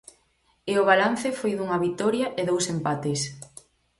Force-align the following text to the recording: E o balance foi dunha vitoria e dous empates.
E 0.71 0.73
o 0.81 0.87
balance 0.91 1.27
foi 1.39 1.51
dunha 1.55 1.81
vitoria 1.87 2.27
e 2.39 2.41
dous 2.49 2.65
empates. 2.75 3.21